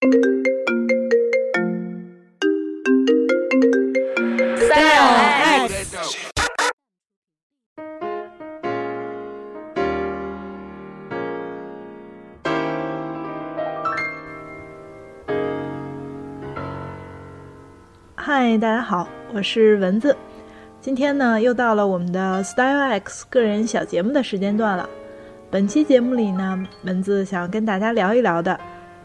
[0.00, 0.16] Style
[5.68, 6.16] X。
[18.16, 20.16] 嗨，大家好，我是蚊子。
[20.80, 24.88] 今天呢，又到了我们的 Style X 个人小节目的时间段了。
[25.50, 28.58] 本期节目里呢，蚊子想跟大家聊一聊的，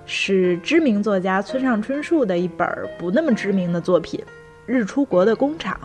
[0.06, 2.68] 是知名作家村上春树的一本
[2.98, 4.20] 不那么知名的作品
[4.66, 5.78] 《日出国的工厂》。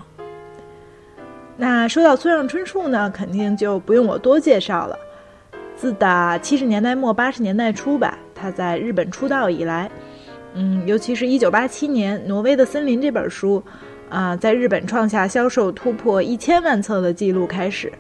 [1.57, 4.99] 那说到村上春树呢，肯定就不用我多介绍了。
[5.77, 9.91] 自打七十年代末八十年代初吧，他在日本出道以来，
[10.55, 13.63] 嗯，尤其是一九八七年《挪威的森林》这本书，
[14.09, 17.91] 啊，在日本创下销售突破一千万册的记录开始。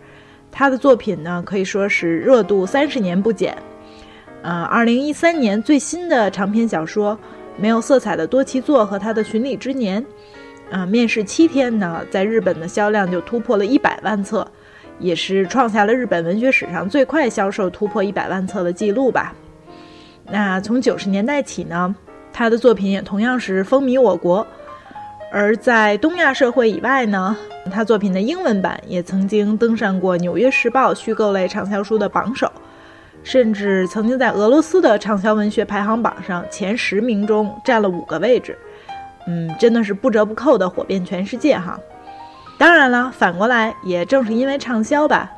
[0.52, 3.56] 他的作品呢，可以说是热度三十年不减。
[4.42, 7.14] 呃，二零一三年最新的长篇小说
[7.58, 10.02] 《没有色彩的多奇座》和他的《巡礼之年》，
[10.74, 14.46] 啊，面试七天呢，在日本的销量就突破了一百万册，
[14.98, 19.34] 也是创下了日本文学史上最快销售突破一百万册的记录吧。
[20.24, 21.94] 那从九十年代起呢，
[22.32, 24.46] 他的作品也同样是风靡我国。
[25.32, 27.36] 而在东亚社会以外呢，
[27.70, 32.50] 他作品的英文版也曾经登上过《纽约时报》虚构类畅销书的榜首，
[33.22, 38.58] 甚至曾经在俄罗斯的畅销文学排行榜上前十名中占了五个位置。
[39.26, 41.78] 嗯，真的是不折不扣的火遍全世界哈。
[42.58, 45.30] 当然了，反过来也正是因为畅销吧，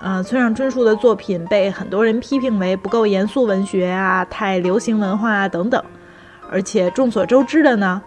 [0.00, 5.82] 呃，村上春树的作品被很多人批评为不够严肃文学啊，太流行文化啊等等。
[6.50, 8.00] 而且众所周知的呢。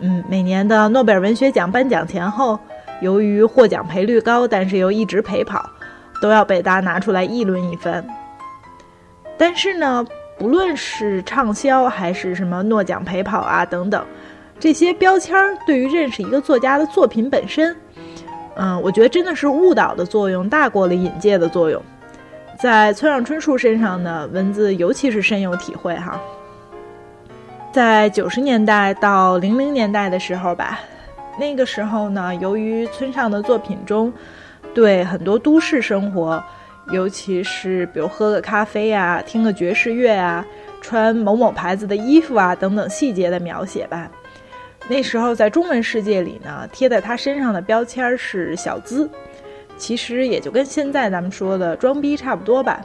[0.00, 2.58] 嗯，每年的诺贝尔文学奖颁奖前后，
[3.00, 5.70] 由于获奖赔率高，但是又一直陪跑，
[6.20, 8.04] 都要被大家拿出来议论一番。
[9.36, 10.04] 但是呢，
[10.38, 14.04] 不论是畅销还是什么诺奖陪跑啊等等，
[14.58, 17.76] 这些标签儿对于认识一个作家的作品本身，
[18.56, 21.82] 嗯，我觉得真的是误导的作用大过了引介的作用。
[22.60, 26.20] 在村上春树身上呢，文字尤其是深有体会哈。
[27.72, 30.78] 在九十年代到零零年代的时候吧，
[31.38, 34.12] 那个时候呢，由于村上的作品中
[34.72, 36.42] 对很多都市生活，
[36.90, 40.44] 尤其是比如喝个咖啡啊、听个爵士乐啊、
[40.80, 44.10] 穿某某牌子的衣服啊等等细节的描写吧，
[44.86, 49.08] 那时候在中文世界里呢，贴在他身上的标签是小资，
[49.78, 52.80] 其实也就跟现在咱们说的装逼差不多吧。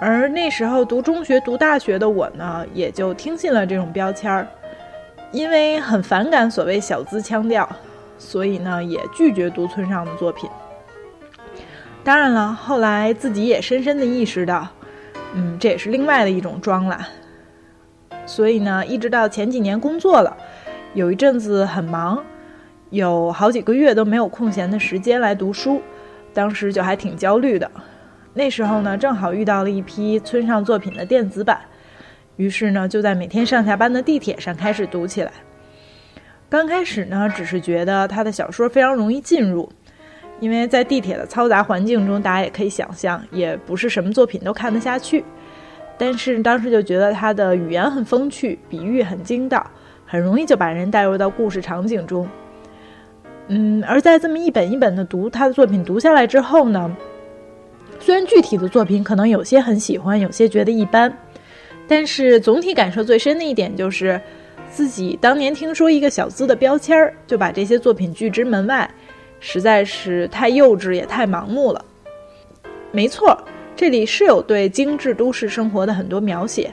[0.00, 4.46] 而那时候读中学、读大学的我呢，也就听信了这种标签儿，
[5.32, 7.68] 因为很反感所谓小资腔调，
[8.16, 10.48] 所以呢，也拒绝读村上的作品。
[12.04, 14.66] 当然了，后来自己也深深的意识到，
[15.34, 17.08] 嗯，这也是另外的一种装啦。
[18.26, 20.36] 所以呢，一直到前几年工作了，
[20.94, 22.20] 有一阵子很忙，
[22.90, 25.80] 有好几个月都没有空闲的时间来读书，
[26.34, 27.70] 当时就还挺焦虑的。
[28.34, 31.60] 那时候呢，正好遇到了一批村上作品的电子版，
[32.34, 35.30] 于是呢，就在每天上下班的地铁上开始读起来。
[36.48, 39.70] 刚开始呢，只是觉得他的小说非常容易进入，
[40.42, 45.24] 因为在地铁的嘈杂环境中，大家也可以想象，也不是什么作品都看得下去。
[45.96, 49.64] 但是当时就觉得他的语言很风趣，比喻很精到，
[50.04, 52.28] 很容易就把人带入到故事场景中。
[53.46, 56.90] 嗯，而在这么一本一本的读他的作品读下来之后呢？
[58.00, 61.16] 虽然具体的作品可能有些很喜欢，有些觉得一般，
[61.86, 64.20] 但是总体感受最深的一点就是，
[64.72, 68.90] 自己当年听说一个小资的标签儿，就把这些作品拒之门外，
[69.44, 71.84] 实在是太幼稚也太盲目了。
[72.92, 73.36] 没错，
[73.74, 76.72] 这里是有对精致都市生活的很多描写，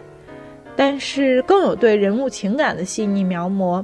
[0.75, 3.84] 但是更有对人物情感的细腻描摹，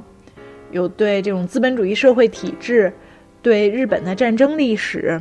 [0.70, 2.92] 有对这种资本主义社会体制，
[3.42, 5.20] 对日本的战争历史。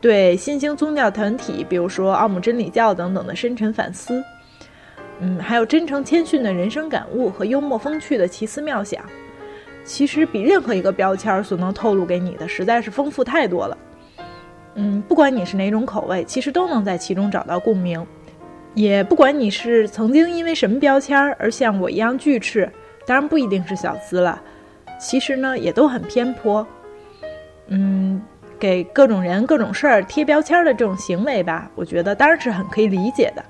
[0.00, 4.22] 对新兴宗教团体，比如说奥姆真理教等等的深沉反思，
[5.20, 9.02] 嗯，还有真诚谦逊的人生感悟和幽默风趣的奇思妙想，
[9.84, 13.78] 其实比任何一个标签所能透露给你的实在是丰富太多了。
[14.74, 18.04] 嗯，不管你是哪种口味，其实都能在其中找到共鸣。
[18.74, 22.68] 也不管你是曾经因为什么标签而像我一样拒斥，
[23.06, 24.42] 当然不一定是小资了，
[24.98, 26.66] 其实呢也都很偏颇。
[27.68, 28.20] 嗯。
[28.56, 33.44] 给各种人、各种事儿贴标签的这种行为吧，我觉得当然是很可以理解的。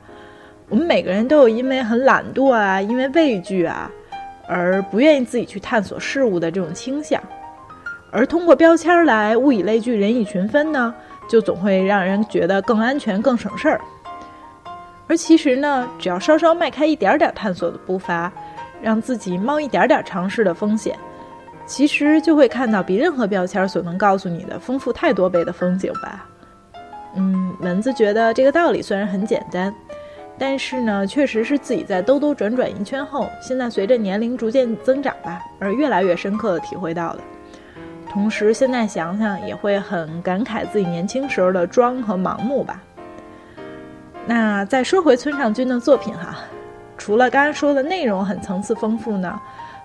[0.69, 3.89] 我们每个人都有因为很懒惰啊，因为畏惧啊，
[4.47, 7.21] 而不愿意自己去探索事物的这种倾向。
[8.11, 10.95] 而通过标签来物以类聚、人以群分呢，
[11.29, 13.81] 就总会让人觉得更安全、更省事儿。
[15.07, 18.33] 而其实呢，只要稍稍迈开一点点探索的步伐，
[18.81, 20.97] 让自己冒一点点尝试的风险，
[21.67, 26.27] 其实就会看到比任何标签所能告诉你的丰富太多倍的风景吧。
[27.17, 29.75] 嗯，蚊子觉得这个道理虽然很简单，
[30.39, 37.21] 但是呢，确实是自己在兜兜转转一圈后，现在随着年龄逐渐增长吧，而越来越深刻的体会到的。
[38.11, 42.83] 同时，现在想想也会很感慨自己年轻时候的装和盲目吧。
[44.27, 46.39] 那再说回村上君的作品哈，
[46.99, 49.41] 除了刚才说的内容很层次丰富呢，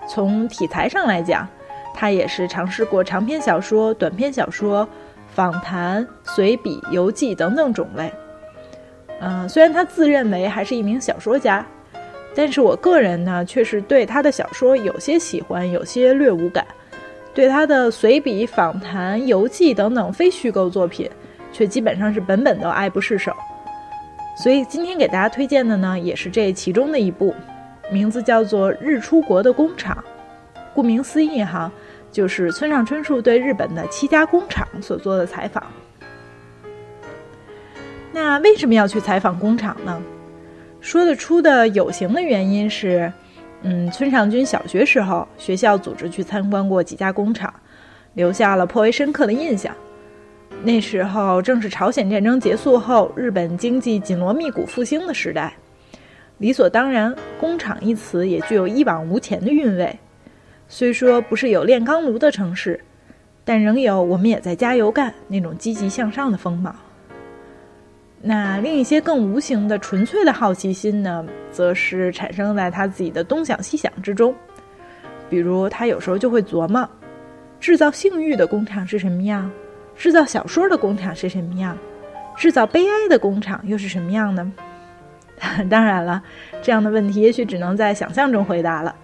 [0.08, 1.46] 从题材上来讲，
[1.94, 4.88] 他也是尝试过长篇小说、短篇小说。
[5.32, 8.12] 访谈、随笔、游记等等种类，
[9.20, 11.64] 嗯，虽然他自认为还是一名小说家，
[12.34, 16.64] 但是我个人呢，却是对他的小说有些喜欢，有些略无感；
[17.34, 21.10] 对他的随笔、访谈、游记等等非虚构作品，
[21.52, 23.32] 却基本上是本本都爱不释手。
[24.42, 27.34] 所以今天给大家推荐的呢，也是这其中的一部，
[27.90, 29.96] 名字叫做《日出国的工厂》。
[30.74, 31.70] 顾名思义，哈。
[32.12, 35.62] 就是村上春树对日本的七家工厂所做的采访。
[38.12, 40.02] 那为什么要去采访工厂呢？
[40.80, 43.12] 说得出的有形的原因是，
[43.62, 47.52] 嗯，村上君小学时候学校组织去参观过几家工厂，
[48.14, 49.74] 留下了颇为深刻的印象。
[50.62, 55.54] 那时候正是朝鲜战争结束后，日本经济紧锣密鼓复兴的时代，
[56.38, 59.98] 理所当然，工厂一词也具有一往无前的韵味。
[60.68, 62.80] 虽说不是有炼钢炉的城市，
[63.44, 66.74] 但仍有我们也在加油干那种积极向上的风貌。
[68.22, 74.34] 那另一些更无形的、纯粹的好奇心呢，则是产生在他自己的东想西想之中。
[75.30, 76.86] 比如，他有时候就会琢磨：
[77.58, 79.50] 制造性欲的工厂是什么样？
[79.96, 81.76] 制造小说的工厂是什么样？
[82.36, 84.52] 制造悲哀的工厂又是什么样呢？
[85.70, 86.22] 当然了，
[86.60, 88.94] 这样的问题也许只能在想象中回答了。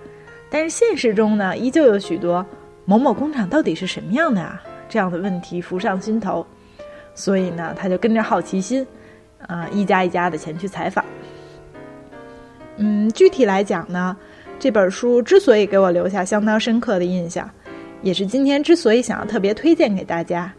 [0.51, 2.45] 但是现实中呢，依旧有许多
[2.85, 4.62] 某某工厂到底是什么样的啊？
[4.89, 6.47] 这样的问题浮上心头，
[7.15, 8.87] 所以呢，他就跟着好奇心，
[9.47, 11.05] 啊，一家一家的前去采访。
[12.77, 14.17] 嗯，具体来讲呢，
[14.59, 17.49] 这本书之所以给我留下相当深刻的印象，
[18.03, 20.53] 也是今天之所以想要特别推荐给大家。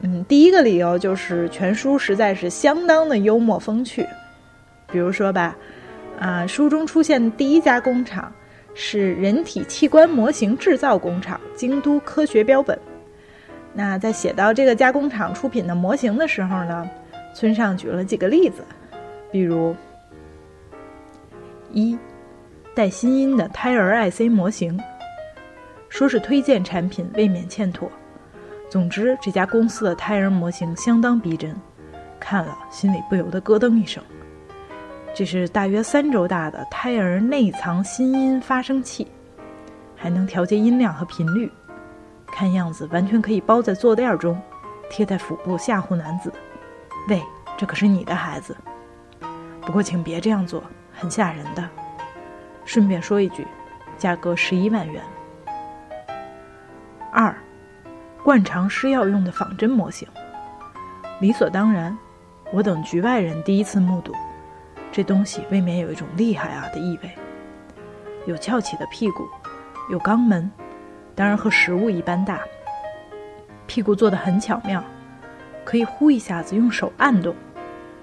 [0.00, 4.06] 嗯，第一个理由就是全书实在是相当的幽默风趣。
[4.92, 5.56] 比如说吧，
[6.18, 8.32] 啊，书中出现的第一家工厂。
[8.78, 12.78] 是人体器官模型制造工厂京都科学标本。
[13.72, 16.86] 那在写到这个加工厂出品的模型的时候呢，
[17.36, 18.64] 村上举了几个例子，
[19.30, 19.76] 比如
[21.70, 21.98] 一
[22.74, 24.80] 带新音的胎儿 IC 模型，
[25.90, 27.92] 说是推荐产品未免欠妥。
[28.70, 31.54] 总之，这家公司的胎儿模型相当逼真，
[32.18, 34.02] 看了心里不由得咯噔一声。
[35.14, 39.06] 这是大约三周大的胎儿内藏心音发声器，
[39.94, 41.52] 还能调节音量和频率。
[42.28, 44.40] 看样子完全可以包在坐垫中，
[44.88, 46.32] 贴在腹部吓唬男子。
[47.08, 47.22] 喂，
[47.56, 48.56] 这可是你的孩子。
[49.60, 50.62] 不过请别这样做，
[50.92, 51.68] 很吓人的。
[52.64, 53.46] 顺便说一句，
[53.96, 55.02] 价格十一万元。
[57.12, 57.34] 二，
[58.22, 60.06] 灌肠施药用的仿真模型。
[61.20, 61.96] 理所当然，
[62.52, 64.12] 我等局外人第一次目睹。
[64.90, 67.10] 这东西未免有一种厉害啊的意味。
[68.26, 69.28] 有翘起的屁股，
[69.90, 70.50] 有肛门，
[71.14, 72.40] 当然和食物一般大。
[73.66, 74.82] 屁股做的很巧妙，
[75.66, 77.34] 可以呼一下子用手按动，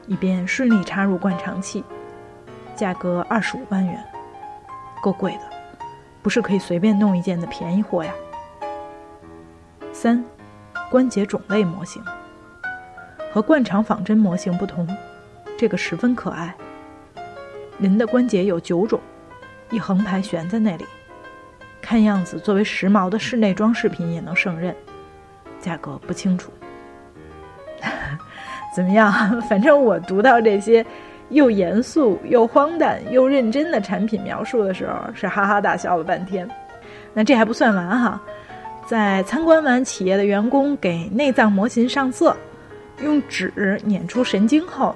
[0.05, 1.81] 以便顺利插入灌肠器。
[2.75, 4.03] 价格二十五万元，
[5.01, 5.41] 够贵的，
[6.21, 8.13] 不是可以随便弄一件的便宜货呀。
[9.93, 10.21] 三，
[10.91, 12.03] 关节种类模型，
[13.31, 14.85] 和灌肠仿真模型不同，
[15.57, 16.53] 这个十分可爱。
[17.79, 18.99] 人的关节有九种，
[19.69, 20.85] 一横排悬在那里，
[21.81, 24.75] 看样子作为时髦的室内装饰品也能胜任。
[25.61, 26.51] 价格不清楚。
[28.73, 29.11] 怎么样？
[29.43, 30.85] 反正我读到这些
[31.29, 36.49] 又严肃又荒诞又认真的产品描述的时候，是哈哈大笑了半天。
[37.13, 38.21] 那这还不算完哈，
[38.87, 42.35] 在参观完企业的员工给内脏模型上色，
[43.03, 44.95] 用纸捻出神经后，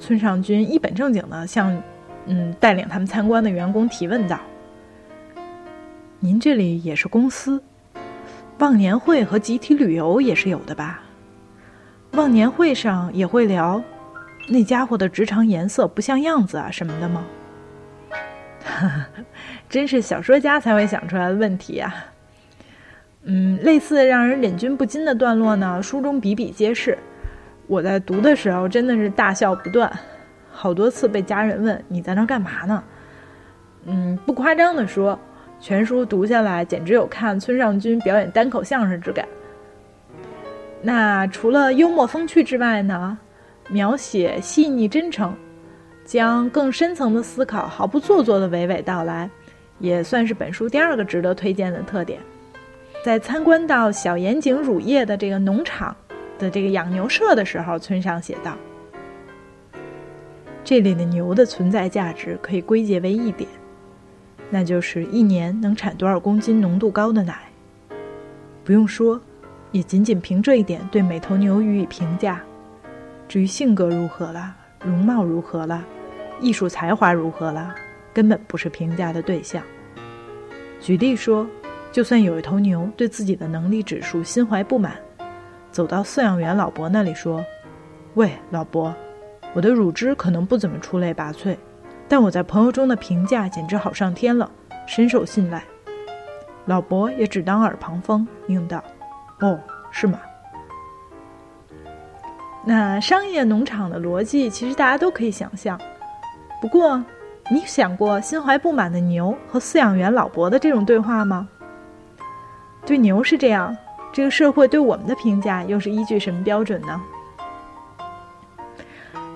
[0.00, 1.80] 村上君一本正经的向。
[2.24, 4.38] 嗯，带领他们参观的员工提问道
[6.20, 7.60] ：“您这里也是公司，
[8.58, 11.01] 忘年会和集体旅游也是有的吧？
[12.12, 13.82] 忘年会上也会聊
[14.48, 17.24] 那家伙的直肠颜色不像样子啊什么的吗？”
[18.64, 19.06] 哈 哈
[19.68, 21.94] 真是小说家才会想出来的问题啊！
[23.24, 26.96] 嗯，类似让人忍俊不禁的段落呢，书中比比皆是。
[27.66, 29.90] 我在读的时候真的是大笑不断。
[30.50, 32.84] 好多次被家人问你在那干嘛呢？
[33.86, 35.18] 嗯，不夸张的说，
[35.58, 39.26] 全书读下来简直有看村上君表演单口相声之感。
[40.82, 43.16] 那除了幽默风趣之外呢，
[43.70, 45.32] 描写细腻真诚，
[46.04, 49.30] 将更深层的思考毫不做作的娓娓道来，
[49.78, 52.18] 也算是本书第二个值得推荐的特点。
[53.04, 55.94] 在参观到小岩井乳业的这个农场
[56.38, 58.56] 的这个养牛舍的时候，村上写道
[60.64, 63.48] ：“这里的牛的存在价值可以归结为一点，
[64.50, 67.36] 那就是一年能产多少公斤浓度高的奶。
[68.64, 69.20] 不用说，
[69.72, 72.40] 也仅仅凭这一点对每头牛予以评价。
[73.26, 75.84] 至于性格如何了，容貌如何了，
[76.40, 77.74] 艺术才华如何了，
[78.14, 79.60] 根本不是评价的对象。
[80.80, 81.44] 举例说。”
[81.92, 84.94] 就算有一头牛对自己的能力指数心怀不满，
[85.70, 87.44] 走到饲养员老伯那里说
[88.16, 88.94] ：“喂，老伯，
[89.52, 91.54] 我的乳汁可能不怎么出类拔萃，
[92.08, 94.50] 但我在朋友中的评价简直好上天了，
[94.86, 95.62] 深受信赖。”
[96.64, 98.82] 老伯也只当耳旁风，应道
[99.42, 100.18] ：“哦，是吗？”
[102.64, 105.78] 那商业农场的逻辑其实大家都可以想象，
[106.60, 107.02] 不过
[107.50, 111.48] 你想过心怀不满的牛和饲养员老伯的这种对话吗？
[112.86, 113.76] 对牛是这样，
[114.12, 117.00] 这个社会对我们的评价又是依据什么标准呢？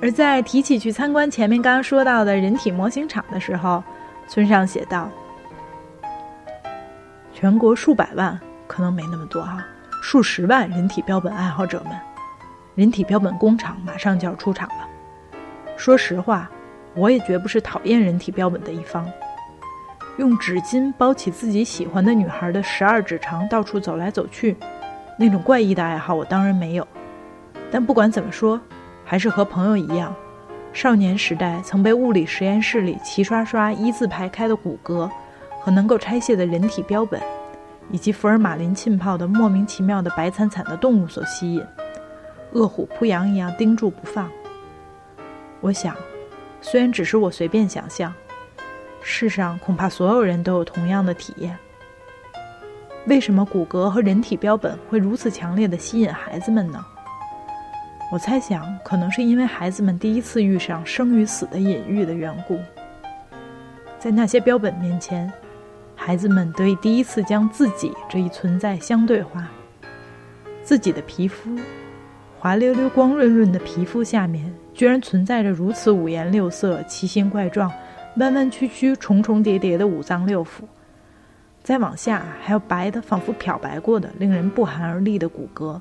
[0.01, 3.83] 而在提起去参观前面刚刚说到的人体模型厂的时候，
[4.29, 5.09] 村上写道
[7.33, 9.65] ：“全国数百万，可能没那么多哈，
[10.09, 11.93] 数十万人体标本爱好者们，
[12.77, 14.89] 人体标本工厂马上就要出场了。
[15.77, 16.49] 说实话，
[16.95, 19.05] 我也绝不是讨厌人体标本的一方。”
[20.17, 24.57] 用纸巾包起自己喜欢的女孩的十二指肠，到处走来走去，
[25.19, 26.87] 那种怪异的爱好我当然没有。
[27.73, 28.61] 但不管怎么说，
[29.05, 30.15] 还是和朋友一样，
[30.73, 35.11] 少年时代曾被物理实验室里齐刷刷一字排开的骨骼
[35.63, 37.21] 和能够拆卸的人体标本，
[37.91, 41.65] 以及福尔马林浸泡的莫名其妙的白惨惨的动物所吸引，
[42.53, 44.31] 饿虎扑羊一样盯住不放。
[45.61, 45.97] 我想，
[46.61, 48.13] 虽然只是我随便想象。
[49.09, 51.57] 世上恐怕所有人都有同样的体验。
[53.07, 56.85] 为什么骨骼和人体标本会如此强烈的吸引孩子们呢？
[58.11, 62.59] 我猜想，可能是因为孩子们第一次遇上生与死的隐喻的缘故。
[63.99, 65.33] 在那些标本面前，
[66.07, 69.51] 孩子们得以第一次将自己这一存在相对化。
[70.63, 71.59] 自己的皮肤，
[72.39, 77.69] 滑溜溜、光润润的皮肤下面，居然存在着如此五颜六色、奇形怪状。
[78.19, 80.63] 弯弯曲曲、重重叠叠的五脏六腑，
[81.65, 85.81] 再往下还有白的，仿佛漂白过的、令人不寒而栗的骨骼。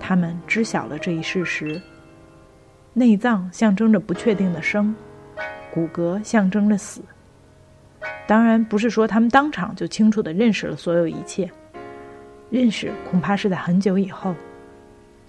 [0.00, 1.80] 他们知晓了这一事实：
[2.92, 4.92] 内脏象征着不确定的生，
[5.72, 7.00] 骨骼象征着死。
[8.26, 11.50] 当然，不是说他们当场就清楚地认识了所有一切，
[12.50, 14.34] 认识恐怕是在很久以后。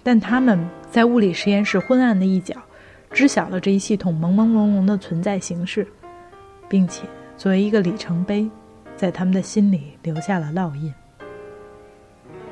[0.02, 0.58] 但他们
[0.90, 2.54] 在物理实验室昏暗的一角。
[3.10, 5.86] 知晓了这一系统朦朦胧胧的存在形式，
[6.68, 8.50] 并且作为一个里程碑，
[8.96, 10.92] 在他们的心里留下了烙印。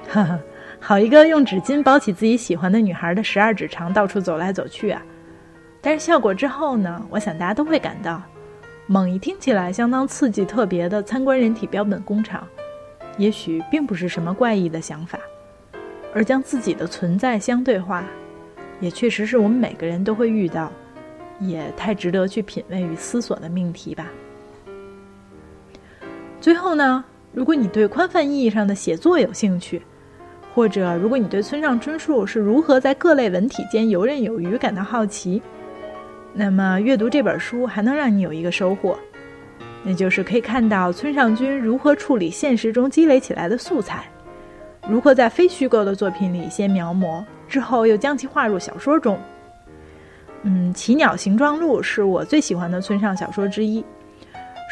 [0.08, 0.38] 哈哈，
[0.78, 5.02] 好一个用纸巾包起自己喜欢的女孩的十二指肠，到处走来走去啊！
[5.80, 7.04] 但是效果之后呢？
[7.10, 8.22] 我想大家都会感到，
[8.92, 12.46] 猛一听起来相当刺激、特别的参观人体标本工厂，
[13.16, 15.18] 也许并不是什么怪异的想法，
[16.12, 18.04] 而将自己的存在相对化。
[18.80, 20.70] 也确实是我们每个人都会遇到，
[21.40, 24.08] 也太值得去品味与思索的命题吧。
[26.38, 29.80] 最后呢，如果你对宽泛意义上的写作有兴趣，
[30.54, 35.40] 或者如果你对村上春树是如何在各类文体间游刃有余感到好奇，
[36.34, 38.98] 那么阅读这本书还能让你有一个收获，
[39.82, 44.04] 那就是可以看到村上君如何处理现实中积累起来的素材，
[44.88, 47.22] 如何在非虚构的作品里先描摹。
[47.48, 49.18] 之后又将其划入小说中。
[50.44, 53.84] 嗯，《奇鸟形状录》是我最喜欢的村上小说之一。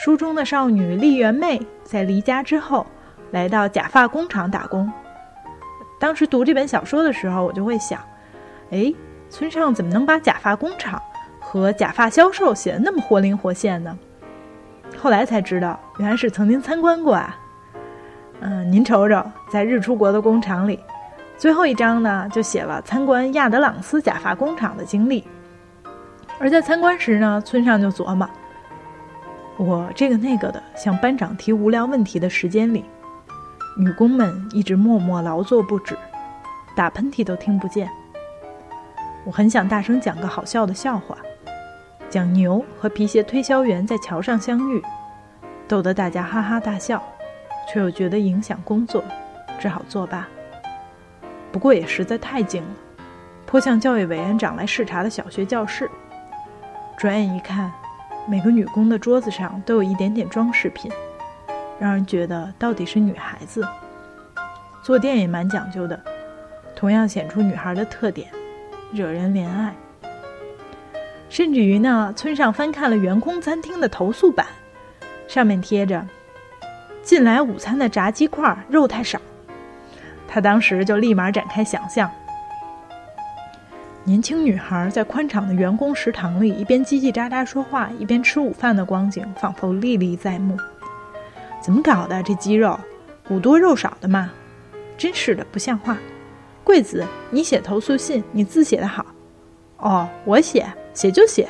[0.02, 2.86] 书中的少女丽媛妹在离家之后，
[3.32, 4.90] 来到假发工厂打工。
[6.00, 8.00] 当时读这本小说的时候，我就会想：
[8.70, 8.90] 哎，
[9.28, 11.00] 村上怎么能把假发工厂
[11.52, 13.98] 和假发销售写得那么活灵活现呢？
[14.96, 17.36] 后来才知道，原来是曾经参观过啊。
[18.38, 20.78] 嗯，您瞅瞅，在日出国的工厂里。
[21.36, 25.26] 最后一章呢，就写了参观亚德朗斯假发工厂的经历。
[26.38, 28.30] 而在参观时呢，村上就琢磨：
[29.56, 32.84] 我这个那个的向班长提无聊问题的时间里，
[33.76, 35.98] 女工们一直默默劳作不止，
[36.76, 37.90] 打喷嚏都听不见。
[39.24, 41.18] 我很想大声讲个好笑的笑话，
[42.10, 44.82] 讲牛和皮鞋推销员在桥上相遇，
[45.68, 47.00] 逗得大家哈哈大笑，
[47.72, 49.04] 却又觉得影响工作，
[49.60, 50.26] 只好作罢。
[51.52, 52.68] 不过也实在太静了，
[53.46, 55.88] 颇像教育委员长来视察的小学教室。
[56.98, 57.72] 转眼一看，
[58.26, 60.90] 每个女工的桌子上都有一点点装饰品，
[61.78, 63.64] 让人觉得到底是女孩子。
[64.82, 65.98] 坐垫也蛮讲究的，
[66.74, 68.28] 同样显出女孩的特点，
[68.92, 69.72] 惹人怜爱。
[71.30, 74.46] 甚至于呢，村上翻看了员工餐厅的投诉板，
[75.28, 76.04] 上面贴着
[77.02, 79.18] “进来午餐的炸鸡块肉太少”，
[80.26, 82.10] 他当时就立马展开想象。
[84.02, 90.56] 年轻女孩在宽敞的员工食堂里，一边叽叽喳喳说话，一边吃午饭的光景，仿佛历历在目。
[91.60, 92.20] 怎么搞的？
[92.24, 92.78] 这鸡肉
[93.28, 94.30] 骨多肉少的嘛？
[94.98, 95.96] 真是的，不像话！
[96.64, 99.06] 贵子，你写投诉信，你字写得好。
[99.76, 101.48] 哦，我写，写就写。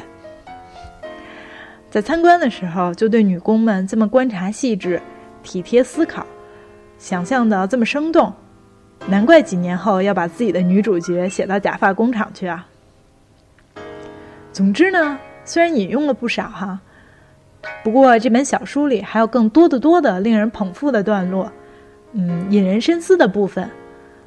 [1.90, 5.00] 在参观的时候，就对女工们这么观察细致、
[5.42, 6.24] 体贴思考，
[6.98, 8.32] 想象的这么生动。
[9.08, 12.66] 难怪几年后要把自己的女主角写到假发工厂去啊！
[14.52, 16.78] 总之呢，虽然引用了不少哈，
[17.82, 21.50] 不过这本小书里还有更多的多的令人捧腹的段落，
[22.12, 23.68] 嗯，引人深思的部分，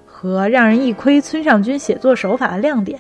[0.06, 3.00] 和让人一窥村上君写作手法的亮点。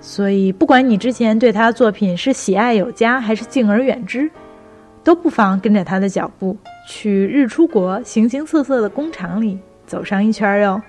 [0.00, 4.30] 所以，不管你之前对他的作品是喜爱有加还是敬而远之，
[5.04, 6.56] 都不妨跟着他的脚步
[6.88, 9.58] 去日出国形形色色的工厂里。
[9.86, 10.80] 走上一圈哟。